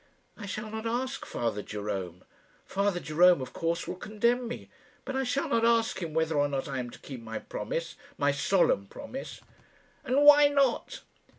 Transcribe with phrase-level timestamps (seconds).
[0.35, 2.23] "I shall not ask Father Jerome.
[2.65, 4.67] Father Jerome, of course, will condemn me;
[5.05, 7.95] but I shall not ask him whether or not I am to keep my promise
[8.17, 9.41] my solemn promise."
[10.03, 11.01] "And why not?"